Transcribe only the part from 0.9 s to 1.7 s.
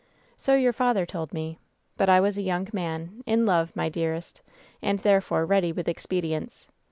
told me.